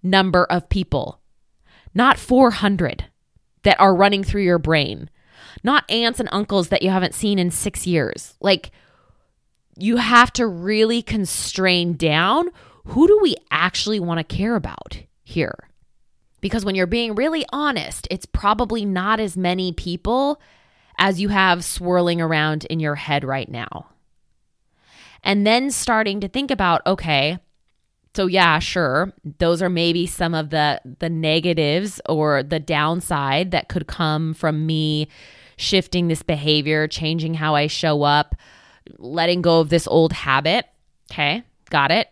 number 0.03 0.45
of 0.45 0.69
people. 0.69 1.21
Not 1.95 2.19
400 2.19 3.05
that 3.63 3.81
are 3.81 3.95
running 3.95 4.25
through 4.25 4.43
your 4.43 4.59
brain. 4.59 5.09
Not 5.63 5.89
aunts 5.91 6.19
and 6.19 6.29
uncles 6.33 6.69
that 6.69 6.83
you 6.83 6.91
haven't 6.91 7.15
seen 7.15 7.39
in 7.39 7.51
6 7.51 7.87
years. 7.87 8.35
Like 8.41 8.73
you 9.77 9.99
have 9.99 10.33
to 10.35 10.47
really 10.47 11.03
constrain 11.03 11.95
down 11.95 12.49
who 12.87 13.07
do 13.07 13.19
we 13.23 13.37
actually 13.51 14.01
want 14.01 14.19
to 14.19 14.25
care 14.25 14.57
about 14.57 15.03
here? 15.23 15.69
Because 16.41 16.65
when 16.65 16.75
you're 16.75 16.87
being 16.87 17.15
really 17.15 17.45
honest, 17.53 18.09
it's 18.11 18.27
probably 18.27 18.85
not 18.85 19.21
as 19.21 19.37
many 19.37 19.73
people 19.73 20.41
as 20.99 21.21
you 21.21 21.29
have 21.29 21.65
swirling 21.65 22.21
around 22.21 22.65
in 22.67 22.81
your 22.81 22.97
head 22.97 23.25
right 23.25 23.49
now. 23.49 23.87
And 25.23 25.47
then 25.47 25.71
starting 25.71 26.21
to 26.21 26.29
think 26.29 26.51
about, 26.51 26.85
okay, 26.87 27.39
so 28.15 28.27
yeah, 28.27 28.59
sure, 28.59 29.13
those 29.39 29.63
are 29.63 29.71
maybe 29.71 30.07
some 30.07 30.35
of 30.35 30.51
the 30.51 30.81
the 30.99 31.09
negatives 31.09 32.01
or 32.09 32.43
the 32.43 32.61
downside 32.61 33.53
that 33.53 33.69
could 33.69 33.87
come 33.87 34.35
from 34.35 34.67
me 34.67 35.09
shifting 35.57 36.09
this 36.09 36.23
behavior, 36.23 36.87
changing 36.89 37.35
how 37.35 37.55
I 37.55 37.69
show 37.69 38.03
up, 38.03 38.35
letting 38.99 39.41
go 39.41 39.61
of 39.61 39.71
this 39.71 39.87
old 39.87 40.13
habit. 40.13 40.67
Okay, 41.11 41.43
got 41.71 41.91
it. 41.91 42.09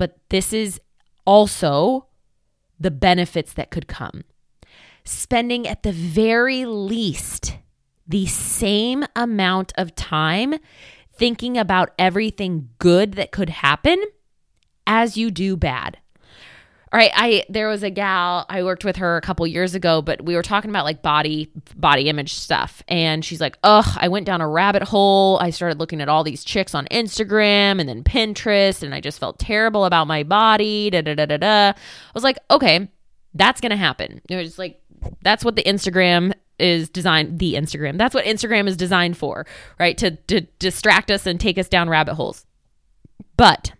But 0.00 0.16
this 0.30 0.54
is 0.54 0.80
also 1.26 2.06
the 2.80 2.90
benefits 2.90 3.52
that 3.52 3.70
could 3.70 3.86
come. 3.86 4.24
Spending 5.04 5.68
at 5.68 5.82
the 5.82 5.92
very 5.92 6.64
least 6.64 7.58
the 8.08 8.24
same 8.24 9.04
amount 9.14 9.74
of 9.76 9.94
time 9.94 10.54
thinking 11.12 11.58
about 11.58 11.90
everything 11.98 12.70
good 12.78 13.12
that 13.12 13.30
could 13.30 13.50
happen 13.50 14.02
as 14.86 15.18
you 15.18 15.30
do 15.30 15.54
bad. 15.54 15.98
All 16.92 16.98
right, 16.98 17.12
I 17.14 17.44
there 17.48 17.68
was 17.68 17.84
a 17.84 17.90
gal 17.90 18.46
I 18.48 18.64
worked 18.64 18.84
with 18.84 18.96
her 18.96 19.16
a 19.16 19.20
couple 19.20 19.46
years 19.46 19.76
ago, 19.76 20.02
but 20.02 20.24
we 20.24 20.34
were 20.34 20.42
talking 20.42 20.70
about 20.70 20.84
like 20.84 21.02
body 21.02 21.48
body 21.76 22.08
image 22.08 22.34
stuff, 22.34 22.82
and 22.88 23.24
she's 23.24 23.40
like, 23.40 23.56
"Ugh, 23.62 23.86
I 23.96 24.08
went 24.08 24.26
down 24.26 24.40
a 24.40 24.48
rabbit 24.48 24.82
hole. 24.82 25.38
I 25.40 25.50
started 25.50 25.78
looking 25.78 26.00
at 26.00 26.08
all 26.08 26.24
these 26.24 26.42
chicks 26.42 26.74
on 26.74 26.88
Instagram 26.90 27.78
and 27.78 27.88
then 27.88 28.02
Pinterest, 28.02 28.82
and 28.82 28.92
I 28.92 29.00
just 29.00 29.20
felt 29.20 29.38
terrible 29.38 29.84
about 29.84 30.08
my 30.08 30.24
body." 30.24 30.90
Da 30.90 31.02
da 31.02 31.14
da 31.14 31.26
da 31.26 31.36
da. 31.36 31.68
I 31.68 31.74
was 32.12 32.24
like, 32.24 32.38
"Okay, 32.50 32.88
that's 33.34 33.60
gonna 33.60 33.76
happen." 33.76 34.20
It 34.28 34.34
was 34.34 34.58
like 34.58 34.80
that's 35.22 35.44
what 35.44 35.54
the 35.54 35.62
Instagram 35.62 36.32
is 36.58 36.88
designed. 36.88 37.38
The 37.38 37.54
Instagram 37.54 37.98
that's 37.98 38.16
what 38.16 38.24
Instagram 38.24 38.66
is 38.66 38.76
designed 38.76 39.16
for, 39.16 39.46
right? 39.78 39.96
To 39.98 40.10
to 40.10 40.40
distract 40.58 41.12
us 41.12 41.24
and 41.24 41.38
take 41.38 41.56
us 41.56 41.68
down 41.68 41.88
rabbit 41.88 42.14
holes. 42.14 42.46
But 43.36 43.74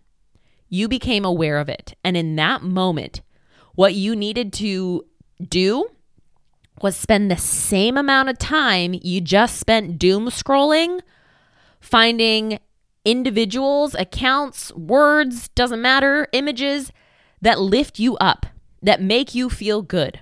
you 0.70 0.88
became 0.88 1.24
aware 1.24 1.58
of 1.58 1.68
it. 1.68 1.94
And 2.02 2.16
in 2.16 2.36
that 2.36 2.62
moment, 2.62 3.20
what 3.74 3.94
you 3.94 4.16
needed 4.16 4.52
to 4.54 5.04
do 5.46 5.88
was 6.80 6.96
spend 6.96 7.30
the 7.30 7.36
same 7.36 7.98
amount 7.98 8.30
of 8.30 8.38
time 8.38 8.94
you 9.02 9.20
just 9.20 9.58
spent 9.58 9.98
doom 9.98 10.28
scrolling, 10.28 11.00
finding 11.80 12.58
individuals, 13.04 13.94
accounts, 13.94 14.72
words, 14.74 15.48
doesn't 15.48 15.82
matter, 15.82 16.26
images 16.32 16.92
that 17.42 17.60
lift 17.60 17.98
you 17.98 18.16
up, 18.16 18.46
that 18.80 19.02
make 19.02 19.34
you 19.34 19.50
feel 19.50 19.82
good 19.82 20.20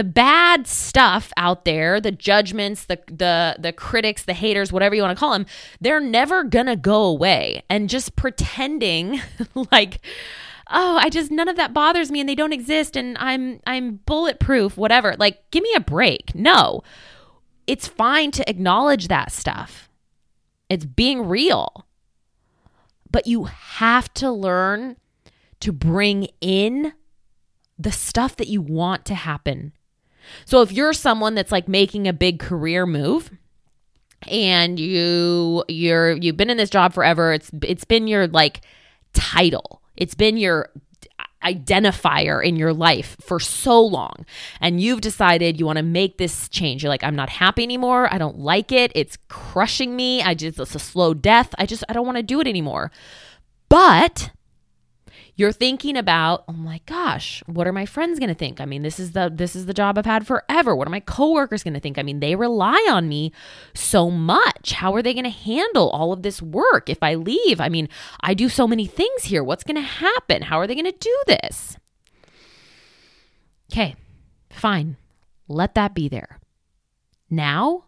the 0.00 0.04
bad 0.04 0.66
stuff 0.66 1.30
out 1.36 1.66
there, 1.66 2.00
the 2.00 2.10
judgments, 2.10 2.86
the 2.86 2.98
the 3.06 3.56
the 3.58 3.70
critics, 3.70 4.24
the 4.24 4.32
haters, 4.32 4.72
whatever 4.72 4.94
you 4.94 5.02
want 5.02 5.14
to 5.14 5.20
call 5.20 5.32
them, 5.34 5.44
they're 5.78 6.00
never 6.00 6.42
going 6.42 6.64
to 6.64 6.74
go 6.74 7.02
away. 7.02 7.62
And 7.68 7.86
just 7.86 8.16
pretending 8.16 9.20
like 9.70 10.00
oh, 10.70 10.96
I 10.96 11.10
just 11.10 11.30
none 11.30 11.48
of 11.48 11.56
that 11.56 11.74
bothers 11.74 12.10
me 12.10 12.20
and 12.20 12.26
they 12.26 12.34
don't 12.34 12.54
exist 12.54 12.96
and 12.96 13.18
I'm 13.18 13.60
I'm 13.66 13.96
bulletproof, 14.06 14.78
whatever. 14.78 15.16
Like 15.18 15.50
give 15.50 15.62
me 15.62 15.74
a 15.76 15.80
break. 15.80 16.34
No. 16.34 16.80
It's 17.66 17.86
fine 17.86 18.30
to 18.30 18.48
acknowledge 18.48 19.08
that 19.08 19.30
stuff. 19.30 19.90
It's 20.70 20.86
being 20.86 21.28
real. 21.28 21.86
But 23.10 23.26
you 23.26 23.44
have 23.44 24.14
to 24.14 24.30
learn 24.30 24.96
to 25.60 25.72
bring 25.72 26.28
in 26.40 26.94
the 27.78 27.92
stuff 27.92 28.36
that 28.36 28.48
you 28.48 28.62
want 28.62 29.04
to 29.04 29.14
happen 29.14 29.74
so 30.44 30.62
if 30.62 30.72
you're 30.72 30.92
someone 30.92 31.34
that's 31.34 31.52
like 31.52 31.68
making 31.68 32.08
a 32.08 32.12
big 32.12 32.38
career 32.38 32.86
move, 32.86 33.30
and 34.28 34.78
you 34.78 35.64
you're 35.68 36.12
you've 36.12 36.36
been 36.36 36.50
in 36.50 36.58
this 36.58 36.70
job 36.70 36.92
forever 36.92 37.32
it's 37.32 37.50
it's 37.62 37.84
been 37.84 38.06
your 38.06 38.26
like 38.28 38.60
title. 39.12 39.82
It's 39.96 40.14
been 40.14 40.36
your 40.36 40.70
identifier 41.42 42.44
in 42.44 42.56
your 42.56 42.72
life 42.72 43.16
for 43.20 43.40
so 43.40 43.80
long. 43.80 44.26
And 44.60 44.80
you've 44.80 45.00
decided 45.00 45.58
you 45.58 45.64
want 45.64 45.78
to 45.78 45.82
make 45.82 46.18
this 46.18 46.48
change. 46.48 46.82
You're 46.82 46.90
like 46.90 47.04
i'm 47.04 47.16
not 47.16 47.30
happy 47.30 47.62
anymore. 47.62 48.12
I 48.12 48.18
don't 48.18 48.38
like 48.38 48.72
it. 48.72 48.92
It's 48.94 49.16
crushing 49.28 49.96
me. 49.96 50.22
I 50.22 50.34
just 50.34 50.58
it's 50.58 50.74
a 50.74 50.78
slow 50.78 51.14
death. 51.14 51.54
I 51.58 51.66
just 51.66 51.84
i 51.88 51.92
don't 51.92 52.06
want 52.06 52.18
to 52.18 52.22
do 52.22 52.40
it 52.40 52.46
anymore. 52.46 52.90
But 53.68 54.30
you're 55.36 55.52
thinking 55.52 55.96
about, 55.96 56.44
oh 56.48 56.52
my 56.52 56.80
gosh, 56.86 57.42
what 57.46 57.66
are 57.66 57.72
my 57.72 57.86
friends 57.86 58.18
going 58.18 58.28
to 58.28 58.34
think? 58.34 58.60
I 58.60 58.64
mean, 58.64 58.82
this 58.82 59.00
is 59.00 59.12
the 59.12 59.30
this 59.32 59.56
is 59.56 59.66
the 59.66 59.74
job 59.74 59.96
I've 59.96 60.06
had 60.06 60.26
forever. 60.26 60.74
What 60.74 60.86
are 60.86 60.90
my 60.90 61.00
coworkers 61.00 61.62
going 61.62 61.74
to 61.74 61.80
think? 61.80 61.98
I 61.98 62.02
mean, 62.02 62.20
they 62.20 62.34
rely 62.36 62.86
on 62.90 63.08
me 63.08 63.32
so 63.74 64.10
much. 64.10 64.72
How 64.72 64.94
are 64.94 65.02
they 65.02 65.14
going 65.14 65.24
to 65.24 65.30
handle 65.30 65.90
all 65.90 66.12
of 66.12 66.22
this 66.22 66.42
work 66.42 66.88
if 66.88 67.02
I 67.02 67.14
leave? 67.14 67.60
I 67.60 67.68
mean, 67.68 67.88
I 68.20 68.34
do 68.34 68.48
so 68.48 68.66
many 68.66 68.86
things 68.86 69.24
here. 69.24 69.42
What's 69.42 69.64
going 69.64 69.76
to 69.76 69.82
happen? 69.82 70.42
How 70.42 70.58
are 70.58 70.66
they 70.66 70.74
going 70.74 70.84
to 70.84 70.92
do 70.92 71.22
this? 71.26 71.76
Okay, 73.72 73.94
fine. 74.50 74.96
Let 75.48 75.74
that 75.74 75.94
be 75.94 76.08
there. 76.08 76.40
Now, 77.28 77.84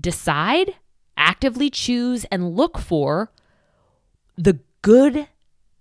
decide, 0.00 0.74
actively 1.16 1.70
choose, 1.70 2.24
and 2.26 2.54
look 2.54 2.78
for 2.78 3.32
the 4.36 4.58
good 4.82 5.28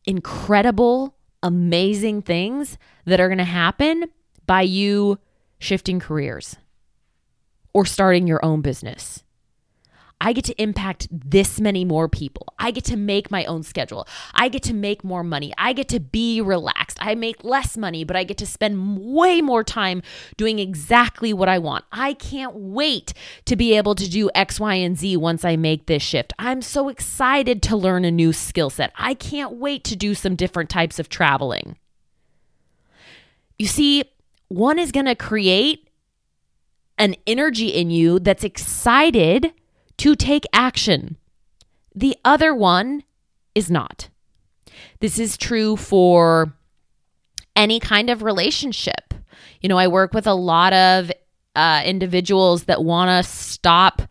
incredible, 0.08 1.16
amazing 1.44 2.22
things 2.22 2.78
that 3.06 3.20
are 3.20 3.28
going 3.28 3.38
to 3.38 3.44
happen 3.44 4.06
by 4.46 4.62
you 4.62 5.20
shifting 5.60 6.00
careers 6.00 6.56
or 7.74 7.86
starting 7.86 8.28
your 8.28 8.44
own 8.44 8.62
business 8.62 9.25
I 10.22 10.34
get 10.34 10.46
to 10.46 10.62
impact 10.62 11.08
this 11.12 11.60
many 11.60 11.84
more 11.84 12.08
people. 12.08 12.54
I 12.58 12.72
get 12.72 12.86
to 12.86 12.98
make 12.98 13.30
my 13.30 13.46
own 13.46 13.64
schedule. 13.64 14.08
I 14.34 14.48
get 14.48 14.64
to 14.64 14.74
make 14.74 15.04
more 15.04 15.24
money. 15.24 15.54
I 15.58 15.74
get 15.74 15.90
to 15.90 16.00
be 16.00 16.42
relaxed. 16.42 16.98
I 17.02 17.16
make 17.16 17.44
less 17.44 17.76
money, 17.76 18.04
but 18.04 18.16
I 18.16 18.24
get 18.24 18.38
to 18.38 18.46
spend 18.46 18.98
way 18.98 19.42
more 19.42 19.64
time 19.64 20.02
doing 20.38 20.60
exactly 20.60 21.34
what 21.34 21.50
I 21.50 21.60
want. 21.60 21.86
I 21.92 22.14
can't 22.14 22.56
wait 22.56 23.14
to 23.46 23.56
be 23.56 23.76
able 23.76 23.94
to 23.96 24.10
do 24.10 24.30
X, 24.34 24.60
Y, 24.60 24.74
and 24.76 24.98
Z 24.98 25.18
once 25.18 25.44
I 25.44 25.58
make 25.58 25.86
this 25.86 26.02
shift. 26.02 26.34
I'm 26.40 26.62
so 26.62 26.88
excited 26.90 27.62
to 27.64 27.76
learn 27.76 28.06
a 28.06 28.12
new 28.12 28.32
skill 28.32 28.70
set. 28.70 28.94
I 28.96 29.14
can't 29.14 29.54
wait 29.54 29.84
to 29.86 29.96
do 29.96 30.16
some 30.16 30.36
different 30.36 30.70
types 30.70 30.98
of 30.98 31.10
traveling. 31.10 31.78
You 33.60 33.68
see, 33.68 34.04
one 34.48 34.80
is 34.80 34.92
going 34.92 35.06
to 35.06 35.16
create 35.16 35.90
an 36.98 37.16
energy 37.28 37.68
in 37.68 37.90
you 37.90 38.20
that's 38.20 38.44
excited 38.44 39.54
to 39.98 40.16
take 40.16 40.46
action. 40.54 41.18
The 41.94 42.16
other 42.26 42.54
one 42.54 43.04
is 43.54 43.72
not. 43.72 44.10
This 45.00 45.20
is 45.20 45.38
true 45.38 45.76
for 45.76 46.54
any 47.56 47.80
kind 47.80 48.10
of 48.10 48.24
relationship. 48.24 49.14
You 49.62 49.70
know, 49.70 49.78
I 49.78 49.88
work 49.88 50.14
with 50.14 50.28
a 50.28 50.34
lot 50.34 50.74
of 50.74 51.12
uh, 51.56 51.82
individuals 51.86 52.66
that 52.66 52.84
want 52.84 53.10
to 53.10 53.30
stop 53.30 54.02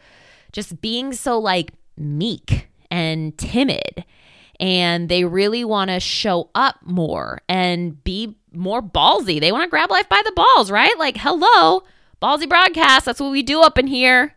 just 0.52 0.80
being 0.80 1.12
so 1.12 1.38
like 1.38 1.72
meek 1.96 2.68
and 2.90 3.36
timid 3.36 4.04
and 4.60 5.08
they 5.08 5.24
really 5.24 5.64
want 5.64 5.90
to 5.90 6.00
show 6.00 6.50
up 6.54 6.76
more 6.82 7.40
and 7.48 8.02
be 8.04 8.36
more 8.52 8.82
ballsy. 8.82 9.40
They 9.40 9.52
want 9.52 9.64
to 9.64 9.70
grab 9.70 9.90
life 9.90 10.08
by 10.08 10.22
the 10.24 10.32
balls, 10.32 10.70
right? 10.70 10.96
Like, 10.98 11.16
hello, 11.16 11.82
ballsy 12.22 12.48
broadcast. 12.48 13.04
That's 13.04 13.20
what 13.20 13.32
we 13.32 13.42
do 13.42 13.62
up 13.62 13.78
in 13.78 13.86
here. 13.86 14.33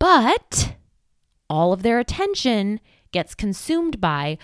But 0.00 0.74
all 1.48 1.72
of 1.72 1.82
their 1.82 2.00
attention 2.00 2.80
gets 3.12 3.36
consumed 3.36 4.00
by, 4.00 4.38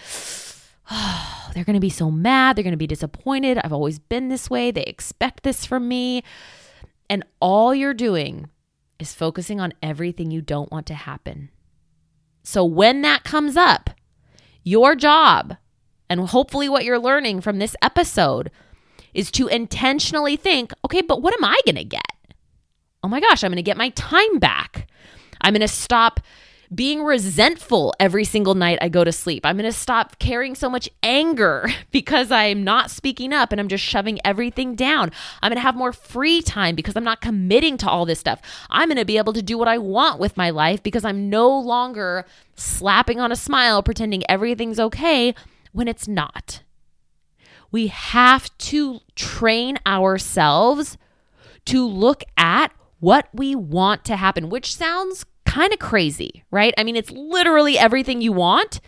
oh, 0.88 1.50
they're 1.54 1.64
going 1.64 1.74
to 1.74 1.80
be 1.80 1.90
so 1.90 2.10
mad. 2.10 2.54
They're 2.54 2.62
going 2.62 2.70
to 2.72 2.76
be 2.76 2.86
disappointed. 2.86 3.58
I've 3.58 3.72
always 3.72 3.98
been 3.98 4.28
this 4.28 4.48
way. 4.48 4.70
They 4.70 4.84
expect 4.84 5.42
this 5.42 5.66
from 5.66 5.88
me. 5.88 6.22
And 7.10 7.24
all 7.40 7.74
you're 7.74 7.94
doing 7.94 8.50
is 8.98 9.14
focusing 9.14 9.60
on 9.60 9.72
everything 9.82 10.30
you 10.30 10.42
don't 10.42 10.70
want 10.70 10.86
to 10.86 10.94
happen. 10.94 11.50
So 12.42 12.64
when 12.64 13.02
that 13.02 13.24
comes 13.24 13.56
up, 13.56 13.90
your 14.62 14.94
job, 14.94 15.56
and 16.08 16.20
hopefully 16.20 16.68
what 16.68 16.84
you're 16.84 16.98
learning 16.98 17.40
from 17.40 17.58
this 17.58 17.74
episode, 17.82 18.50
is 19.14 19.30
to 19.32 19.48
intentionally 19.48 20.36
think 20.36 20.72
okay, 20.84 21.00
but 21.00 21.22
what 21.22 21.34
am 21.34 21.44
I 21.44 21.58
going 21.64 21.76
to 21.76 21.84
get? 21.84 22.02
Oh 23.02 23.08
my 23.08 23.20
gosh, 23.20 23.42
I'm 23.42 23.50
going 23.50 23.56
to 23.56 23.62
get 23.62 23.76
my 23.76 23.88
time 23.90 24.38
back. 24.38 24.88
I'm 25.40 25.52
going 25.52 25.60
to 25.60 25.68
stop 25.68 26.20
being 26.74 27.02
resentful 27.02 27.94
every 28.00 28.24
single 28.24 28.54
night 28.54 28.78
I 28.80 28.88
go 28.88 29.04
to 29.04 29.12
sleep. 29.12 29.46
I'm 29.46 29.56
going 29.56 29.70
to 29.70 29.76
stop 29.76 30.18
carrying 30.18 30.54
so 30.54 30.68
much 30.68 30.88
anger 31.02 31.68
because 31.90 32.30
I'm 32.30 32.64
not 32.64 32.90
speaking 32.90 33.32
up 33.32 33.52
and 33.52 33.60
I'm 33.60 33.68
just 33.68 33.84
shoving 33.84 34.18
everything 34.24 34.74
down. 34.74 35.12
I'm 35.42 35.50
going 35.50 35.56
to 35.56 35.62
have 35.62 35.76
more 35.76 35.92
free 35.92 36.42
time 36.42 36.74
because 36.74 36.96
I'm 36.96 37.04
not 37.04 37.20
committing 37.20 37.76
to 37.78 37.88
all 37.88 38.04
this 38.04 38.20
stuff. 38.20 38.40
I'm 38.70 38.88
going 38.88 38.96
to 38.96 39.04
be 39.04 39.18
able 39.18 39.32
to 39.34 39.42
do 39.42 39.58
what 39.58 39.68
I 39.68 39.78
want 39.78 40.18
with 40.18 40.36
my 40.36 40.50
life 40.50 40.82
because 40.82 41.04
I'm 41.04 41.30
no 41.30 41.56
longer 41.58 42.26
slapping 42.56 43.20
on 43.20 43.30
a 43.30 43.36
smile 43.36 43.82
pretending 43.82 44.22
everything's 44.28 44.80
okay 44.80 45.34
when 45.72 45.88
it's 45.88 46.08
not. 46.08 46.62
We 47.70 47.88
have 47.88 48.56
to 48.58 49.00
train 49.14 49.78
ourselves 49.86 50.96
to 51.66 51.86
look 51.86 52.22
at 52.36 52.72
what 53.00 53.28
we 53.32 53.54
want 53.54 54.04
to 54.06 54.16
happen, 54.16 54.48
which 54.48 54.74
sounds 54.74 55.24
kind 55.44 55.72
of 55.72 55.78
crazy, 55.78 56.44
right? 56.50 56.74
I 56.76 56.84
mean, 56.84 56.96
it's 56.96 57.10
literally 57.10 57.78
everything 57.78 58.20
you 58.20 58.32
want, 58.32 58.80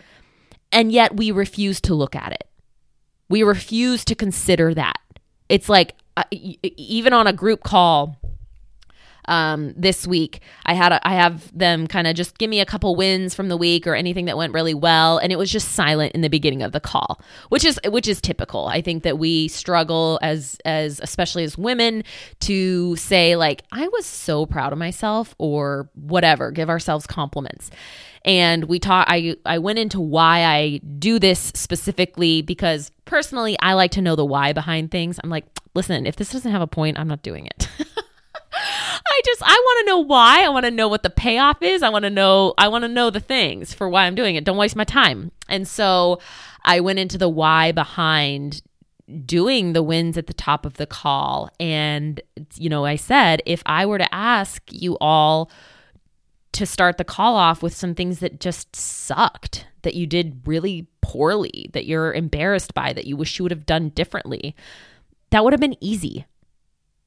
and 0.72 0.92
yet 0.92 1.16
we 1.16 1.30
refuse 1.30 1.80
to 1.82 1.94
look 1.94 2.14
at 2.14 2.32
it. 2.32 2.44
We 3.28 3.42
refuse 3.42 4.04
to 4.06 4.14
consider 4.14 4.74
that. 4.74 4.98
It's 5.48 5.68
like, 5.68 5.94
uh, 6.16 6.24
even 6.30 7.12
on 7.12 7.26
a 7.26 7.32
group 7.32 7.62
call, 7.62 8.16
um, 9.28 9.72
this 9.76 10.06
week. 10.06 10.40
I 10.66 10.74
had 10.74 10.92
a, 10.92 11.06
I 11.06 11.14
have 11.14 11.56
them 11.56 11.86
kind 11.86 12.06
of 12.06 12.16
just 12.16 12.38
give 12.38 12.50
me 12.50 12.60
a 12.60 12.66
couple 12.66 12.96
wins 12.96 13.34
from 13.34 13.48
the 13.48 13.56
week 13.56 13.86
or 13.86 13.94
anything 13.94 14.24
that 14.24 14.36
went 14.36 14.52
really 14.52 14.74
well, 14.74 15.18
and 15.18 15.32
it 15.32 15.36
was 15.36 15.50
just 15.50 15.72
silent 15.72 16.12
in 16.14 16.22
the 16.22 16.28
beginning 16.28 16.62
of 16.62 16.72
the 16.72 16.80
call, 16.80 17.20
which 17.50 17.64
is 17.64 17.78
which 17.86 18.08
is 18.08 18.20
typical. 18.20 18.66
I 18.66 18.80
think 18.80 19.04
that 19.04 19.18
we 19.18 19.48
struggle 19.48 20.18
as 20.22 20.58
as 20.64 21.00
especially 21.00 21.44
as 21.44 21.56
women 21.56 22.02
to 22.40 22.96
say 22.96 23.36
like 23.36 23.62
I 23.70 23.86
was 23.88 24.06
so 24.06 24.46
proud 24.46 24.72
of 24.72 24.78
myself 24.78 25.34
or 25.38 25.88
whatever, 25.94 26.50
give 26.50 26.68
ourselves 26.68 27.06
compliments 27.06 27.70
and 28.24 28.64
we 28.64 28.78
taught 28.78 29.06
I 29.08 29.36
I 29.44 29.58
went 29.58 29.78
into 29.78 30.00
why 30.00 30.44
I 30.44 30.78
do 30.98 31.18
this 31.18 31.52
specifically 31.54 32.42
because 32.42 32.90
personally 33.04 33.56
I 33.60 33.74
like 33.74 33.92
to 33.92 34.02
know 34.02 34.16
the 34.16 34.24
why 34.24 34.52
behind 34.52 34.90
things. 34.90 35.18
I'm 35.22 35.30
like, 35.30 35.46
listen, 35.74 36.06
if 36.06 36.16
this 36.16 36.30
doesn't 36.30 36.50
have 36.52 36.62
a 36.62 36.66
point, 36.66 36.98
I'm 36.98 37.08
not 37.08 37.22
doing 37.22 37.46
it. 37.46 37.68
I 39.18 39.22
just 39.24 39.42
I 39.42 39.46
want 39.46 39.80
to 39.80 39.90
know 39.90 39.98
why. 39.98 40.44
I 40.44 40.48
want 40.48 40.64
to 40.64 40.70
know 40.70 40.86
what 40.86 41.02
the 41.02 41.10
payoff 41.10 41.60
is. 41.60 41.82
I 41.82 41.88
want 41.88 42.04
to 42.04 42.10
know 42.10 42.54
I 42.56 42.68
want 42.68 42.82
to 42.82 42.88
know 42.88 43.10
the 43.10 43.18
things 43.18 43.74
for 43.74 43.88
why 43.88 44.04
I'm 44.04 44.14
doing 44.14 44.36
it. 44.36 44.44
Don't 44.44 44.56
waste 44.56 44.76
my 44.76 44.84
time. 44.84 45.32
And 45.48 45.66
so 45.66 46.20
I 46.64 46.78
went 46.78 47.00
into 47.00 47.18
the 47.18 47.28
why 47.28 47.72
behind 47.72 48.62
doing 49.24 49.72
the 49.72 49.82
wins 49.82 50.16
at 50.16 50.28
the 50.28 50.34
top 50.34 50.64
of 50.64 50.74
the 50.74 50.86
call 50.86 51.50
and 51.58 52.20
you 52.54 52.68
know, 52.68 52.84
I 52.84 52.94
said 52.94 53.42
if 53.44 53.60
I 53.66 53.86
were 53.86 53.98
to 53.98 54.14
ask 54.14 54.62
you 54.70 54.96
all 55.00 55.50
to 56.52 56.64
start 56.64 56.96
the 56.96 57.04
call 57.04 57.34
off 57.34 57.60
with 57.60 57.74
some 57.74 57.96
things 57.96 58.20
that 58.20 58.38
just 58.38 58.76
sucked, 58.76 59.66
that 59.82 59.94
you 59.94 60.06
did 60.06 60.42
really 60.46 60.86
poorly, 61.00 61.70
that 61.72 61.86
you're 61.86 62.12
embarrassed 62.12 62.72
by, 62.72 62.92
that 62.92 63.06
you 63.06 63.16
wish 63.16 63.38
you 63.38 63.42
would 63.42 63.52
have 63.52 63.66
done 63.66 63.88
differently, 63.90 64.54
that 65.30 65.42
would 65.42 65.52
have 65.52 65.60
been 65.60 65.76
easy. 65.80 66.24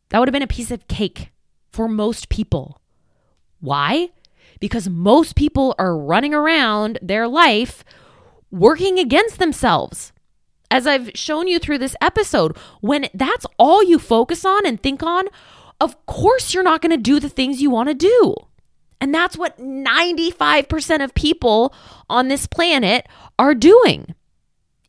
That 0.10 0.20
would 0.20 0.28
have 0.28 0.34
been 0.34 0.42
a 0.42 0.48
piece 0.48 0.72
of 0.72 0.88
cake 0.90 1.31
for 1.72 1.88
most 1.88 2.30
people. 2.30 2.82
Why? 3.60 4.10
Because 4.60 4.90
most 4.90 5.36
people 5.36 5.76
are 5.80 5.98
running 5.98 6.34
around 6.34 7.00
their 7.02 7.28
life 7.28 7.84
working 8.52 9.00
against 9.00 9.40
themselves. 9.40 10.12
As 10.70 10.88
I've 10.88 11.12
shown 11.16 11.48
you 11.48 11.60
through 11.60 11.80
this 11.80 11.96
episode, 12.02 12.58
when 12.82 13.08
that's 13.14 13.46
all 13.58 13.84
you 13.84 14.00
focus 14.00 14.46
on 14.46 14.66
and 14.66 14.82
think 14.82 15.04
on, 15.04 15.26
of 15.80 16.06
course 16.06 16.54
you're 16.54 16.64
not 16.64 16.82
going 16.82 16.92
to 16.92 16.98
do 16.98 17.20
the 17.20 17.30
things 17.30 17.62
you 17.62 17.70
want 17.70 17.90
to 17.90 17.96
do. 17.96 18.36
And 19.00 19.14
that's 19.14 19.38
what 19.38 19.58
95% 19.60 21.04
of 21.04 21.16
people 21.16 21.74
on 22.10 22.28
this 22.28 22.46
planet 22.46 23.08
are 23.40 23.56
doing 23.56 24.14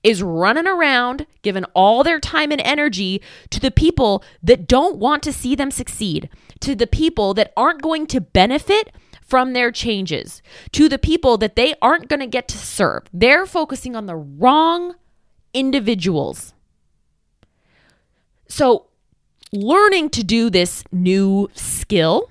is 0.03 0.23
running 0.23 0.67
around 0.67 1.27
giving 1.43 1.65
all 1.75 2.03
their 2.03 2.21
time 2.21 2.51
and 2.53 2.61
energy 2.61 3.23
to 3.51 3.61
the 3.61 3.71
people 3.71 4.23
that 4.43 4.67
don't 4.67 4.97
want 4.97 5.23
to 5.23 5.33
see 5.33 5.55
them 5.55 5.71
succeed, 5.71 6.29
to 6.63 6.75
the 6.75 6.87
people 6.87 7.35
that 7.35 7.53
aren't 7.57 7.83
going 7.83 8.07
to 8.09 8.21
benefit 8.21 8.93
from 9.21 9.53
their 9.53 9.71
changes, 9.71 10.43
to 10.73 10.89
the 10.89 10.99
people 10.99 11.39
that 11.39 11.57
they 11.57 11.75
aren't 11.81 12.09
going 12.09 12.21
to 12.21 12.27
get 12.27 12.49
to 12.49 12.59
serve. 12.59 13.05
They're 13.13 13.47
focusing 13.47 13.97
on 13.97 14.07
the 14.07 14.17
wrong 14.17 14.97
individuals. 15.55 16.53
So, 18.49 18.89
learning 19.53 20.11
to 20.11 20.23
do 20.23 20.51
this 20.51 20.85
new 20.93 21.51
skill 21.55 22.31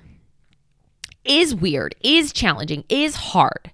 is 1.24 1.54
weird, 1.54 1.94
is 2.02 2.32
challenging, 2.32 2.84
is 2.88 3.16
hard. 3.16 3.72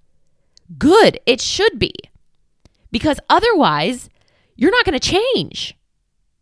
Good, 0.79 1.21
it 1.27 1.41
should 1.41 1.79
be 1.79 1.93
because 2.91 3.21
otherwise 3.29 4.09
you're 4.57 4.71
not 4.71 4.85
going 4.85 4.99
to 4.99 5.11
change. 5.35 5.77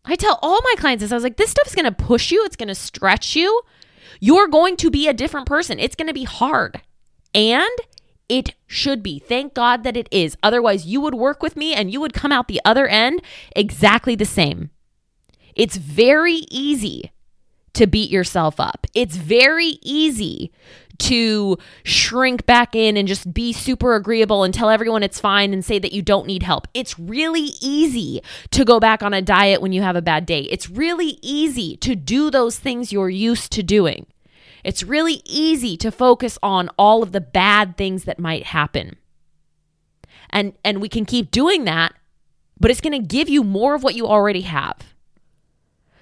I 0.04 0.14
tell 0.14 0.38
all 0.40 0.60
my 0.62 0.74
clients 0.78 1.02
this 1.02 1.12
I 1.12 1.16
was 1.16 1.24
like, 1.24 1.36
this 1.36 1.50
stuff 1.50 1.66
is 1.66 1.74
going 1.74 1.84
to 1.84 2.04
push 2.04 2.30
you, 2.30 2.44
it's 2.44 2.56
going 2.56 2.68
to 2.68 2.74
stretch 2.74 3.34
you. 3.36 3.60
You're 4.20 4.48
going 4.48 4.76
to 4.78 4.90
be 4.90 5.08
a 5.08 5.14
different 5.14 5.46
person. 5.46 5.78
It's 5.78 5.96
going 5.96 6.08
to 6.08 6.14
be 6.14 6.24
hard. 6.24 6.80
And 7.34 7.70
it 8.28 8.54
should 8.66 9.02
be. 9.02 9.18
Thank 9.18 9.54
God 9.54 9.84
that 9.84 9.96
it 9.96 10.08
is. 10.10 10.36
Otherwise, 10.42 10.86
you 10.86 11.00
would 11.00 11.14
work 11.14 11.42
with 11.42 11.56
me 11.56 11.74
and 11.74 11.92
you 11.92 12.00
would 12.00 12.14
come 12.14 12.32
out 12.32 12.48
the 12.48 12.60
other 12.64 12.86
end 12.86 13.22
exactly 13.54 14.14
the 14.14 14.24
same. 14.24 14.70
It's 15.54 15.76
very 15.76 16.44
easy 16.50 17.12
to 17.74 17.86
beat 17.86 18.10
yourself 18.10 18.58
up. 18.58 18.86
It's 18.94 19.16
very 19.16 19.78
easy 19.82 20.50
to 20.98 21.58
shrink 21.84 22.46
back 22.46 22.74
in 22.74 22.96
and 22.96 23.06
just 23.06 23.32
be 23.32 23.52
super 23.52 23.94
agreeable 23.94 24.44
and 24.44 24.52
tell 24.52 24.70
everyone 24.70 25.02
it's 25.02 25.20
fine 25.20 25.52
and 25.52 25.64
say 25.64 25.78
that 25.78 25.92
you 25.92 26.02
don't 26.02 26.26
need 26.26 26.42
help. 26.42 26.68
It's 26.74 26.98
really 26.98 27.50
easy 27.60 28.22
to 28.50 28.64
go 28.64 28.80
back 28.80 29.02
on 29.02 29.14
a 29.14 29.22
diet 29.22 29.60
when 29.60 29.72
you 29.72 29.82
have 29.82 29.96
a 29.96 30.02
bad 30.02 30.26
day. 30.26 30.42
It's 30.42 30.68
really 30.70 31.18
easy 31.22 31.76
to 31.78 31.94
do 31.94 32.30
those 32.30 32.58
things 32.58 32.92
you're 32.92 33.10
used 33.10 33.52
to 33.52 33.62
doing. 33.62 34.06
It's 34.64 34.82
really 34.82 35.22
easy 35.24 35.76
to 35.76 35.92
focus 35.92 36.38
on 36.42 36.70
all 36.76 37.02
of 37.02 37.12
the 37.12 37.20
bad 37.20 37.76
things 37.76 38.04
that 38.04 38.18
might 38.18 38.46
happen. 38.46 38.96
And 40.30 40.54
and 40.64 40.80
we 40.80 40.88
can 40.88 41.04
keep 41.04 41.30
doing 41.30 41.64
that, 41.66 41.94
but 42.58 42.70
it's 42.70 42.80
going 42.80 43.00
to 43.00 43.06
give 43.06 43.28
you 43.28 43.44
more 43.44 43.76
of 43.76 43.84
what 43.84 43.94
you 43.94 44.08
already 44.08 44.40
have. 44.40 44.95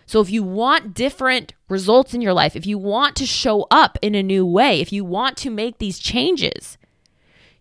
So, 0.07 0.21
if 0.21 0.31
you 0.31 0.43
want 0.43 0.95
different 0.95 1.55
results 1.69 2.15
in 2.15 2.21
your 2.21 2.33
life, 2.33 2.57
if 2.57 2.67
you 2.67 2.79
want 2.79 3.17
to 3.17 3.27
show 3.27 3.67
up 3.71 3.99
in 4.03 4.15
a 4.15 4.23
new 4.23 4.45
way, 4.45 4.81
if 4.81 4.93
you 4.93 5.05
want 5.05 5.37
to 5.39 5.51
make 5.51 5.79
these 5.79 5.99
changes, 5.99 6.77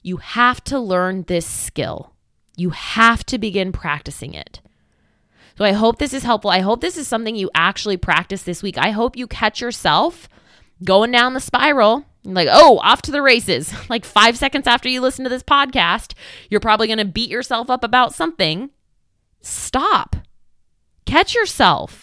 you 0.02 0.18
have 0.18 0.64
to 0.66 0.80
learn 0.80 1.24
this 1.24 1.46
skill. 1.46 2.14
You 2.58 2.72
have 2.72 3.26
to 3.28 3.38
begin 3.38 3.72
practicing 3.72 4.34
it. 4.34 4.60
So, 5.58 5.64
I 5.66 5.72
hope 5.72 6.00
this 6.00 6.14
is 6.14 6.24
helpful. 6.24 6.52
I 6.52 6.60
hope 6.60 6.82
this 6.82 6.98
is 6.98 7.08
something 7.08 7.36
you 7.36 7.50
actually 7.56 7.98
practice 7.98 8.44
this 8.44 8.62
week. 8.62 8.78
I 8.78 8.92
hope 8.92 9.16
you 9.16 9.28
catch 9.28 9.62
yourself 9.62 10.28
going 10.84 11.12
down 11.12 11.34
the 11.34 11.40
spiral 11.40 12.06
like, 12.26 12.48
oh, 12.52 12.80
off 12.80 13.02
to 13.04 13.12
the 13.12 13.22
races. 13.22 13.74
Like 13.90 14.06
five 14.06 14.38
seconds 14.38 14.66
after 14.66 14.90
you 14.90 15.02
listen 15.02 15.24
to 15.24 15.30
this 15.30 15.44
podcast, 15.44 16.14
you're 16.50 16.60
probably 16.60 16.88
going 16.88 16.98
to 16.98 17.06
beat 17.06 17.30
yourself 17.30 17.70
up 17.70 17.84
about 17.84 18.16
something. 18.16 18.72
Stop. 19.42 20.16
Catch 21.06 21.36
yourself. 21.36 22.03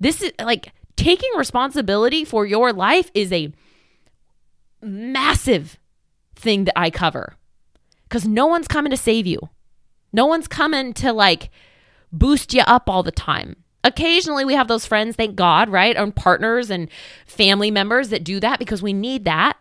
This 0.00 0.22
is 0.22 0.32
like 0.40 0.72
taking 0.96 1.30
responsibility 1.36 2.24
for 2.24 2.46
your 2.46 2.72
life 2.72 3.10
is 3.14 3.32
a 3.32 3.52
massive 4.82 5.78
thing 6.36 6.64
that 6.64 6.78
I 6.78 6.90
cover 6.90 7.34
because 8.04 8.26
no 8.26 8.46
one's 8.46 8.68
coming 8.68 8.90
to 8.90 8.96
save 8.96 9.26
you. 9.26 9.40
No 10.12 10.26
one's 10.26 10.46
coming 10.46 10.92
to 10.94 11.12
like 11.12 11.50
boost 12.12 12.54
you 12.54 12.62
up 12.62 12.88
all 12.88 13.02
the 13.02 13.10
time. 13.10 13.56
Occasionally, 13.82 14.44
we 14.44 14.54
have 14.54 14.68
those 14.68 14.86
friends, 14.86 15.16
thank 15.16 15.36
God, 15.36 15.68
right? 15.68 15.96
And 15.96 16.14
partners 16.14 16.70
and 16.70 16.88
family 17.26 17.70
members 17.70 18.08
that 18.08 18.24
do 18.24 18.40
that 18.40 18.58
because 18.58 18.82
we 18.82 18.92
need 18.94 19.24
that. 19.26 19.58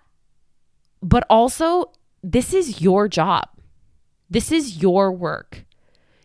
But 1.02 1.26
also, 1.30 1.92
this 2.24 2.54
is 2.54 2.80
your 2.80 3.10
job. 3.10 3.50
This 4.30 4.52
is 4.52 4.82
your 4.82 5.12
work. 5.12 5.66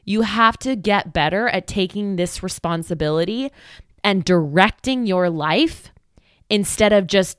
You 0.05 0.23
have 0.23 0.57
to 0.61 0.77
get 0.77 1.13
better 1.13 1.49
at 1.49 1.67
taking 1.67 2.17
this 2.17 2.43
responsibility 2.43 3.51
and 4.03 4.25
directing 4.25 5.07
your 5.07 5.31
life 5.31 5.91
instead 6.51 6.93
of 6.93 7.07
just 7.07 7.39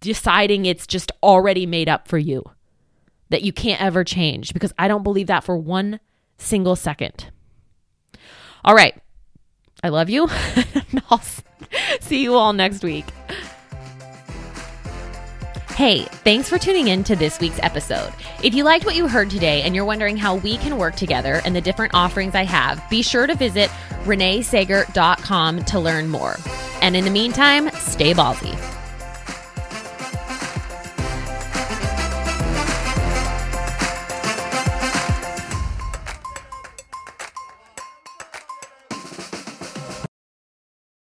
deciding 0.00 0.66
it's 0.66 0.86
just 0.86 1.10
already 1.22 1.66
made 1.66 1.88
up 1.88 2.08
for 2.08 2.18
you, 2.18 2.44
that 3.30 3.42
you 3.42 3.52
can't 3.52 3.80
ever 3.80 4.04
change, 4.04 4.52
because 4.52 4.72
I 4.78 4.88
don't 4.88 5.02
believe 5.02 5.28
that 5.28 5.44
for 5.44 5.56
one 5.56 6.00
single 6.36 6.76
second. 6.76 7.30
All 8.64 8.74
right. 8.74 8.94
I 9.82 9.88
love 9.88 10.08
you. 10.08 10.28
I'll 11.10 11.22
see 12.00 12.22
you 12.22 12.34
all 12.34 12.52
next 12.52 12.82
week. 12.82 13.04
Hey, 15.74 16.04
thanks 16.04 16.48
for 16.48 16.56
tuning 16.56 16.86
in 16.86 17.02
to 17.02 17.16
this 17.16 17.40
week's 17.40 17.58
episode. 17.60 18.12
If 18.44 18.54
you 18.54 18.62
liked 18.62 18.86
what 18.86 18.94
you 18.94 19.08
heard 19.08 19.28
today 19.28 19.62
and 19.62 19.74
you're 19.74 19.84
wondering 19.84 20.16
how 20.16 20.36
we 20.36 20.56
can 20.56 20.78
work 20.78 20.94
together 20.94 21.42
and 21.44 21.56
the 21.56 21.60
different 21.60 21.94
offerings 21.94 22.36
I 22.36 22.44
have, 22.44 22.88
be 22.88 23.02
sure 23.02 23.26
to 23.26 23.34
visit 23.34 23.70
reneesager.com 24.04 25.64
to 25.64 25.80
learn 25.80 26.08
more. 26.08 26.36
And 26.80 26.94
in 26.94 27.04
the 27.04 27.10
meantime, 27.10 27.70
stay 27.72 28.14
ballsy. 28.14 28.73